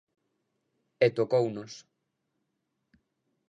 E 1.05 1.07
tocounos... 1.17 1.73